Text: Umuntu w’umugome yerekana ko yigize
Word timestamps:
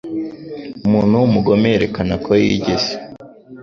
Umuntu 0.85 1.13
w’umugome 1.21 1.65
yerekana 1.73 2.13
ko 2.25 2.31
yigize 2.41 2.91